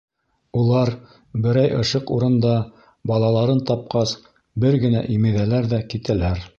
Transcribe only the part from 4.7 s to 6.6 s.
генә имеҙәләр ҙә, китәләр.